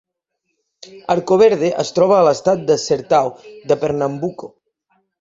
Arcoverde 1.15 1.69
es 1.85 1.93
troba 1.99 2.19
a 2.21 2.25
l'estat 2.31 2.67
de 2.73 2.81
Sertao 2.89 3.33
de 3.71 3.83
Pernambuco. 3.85 4.55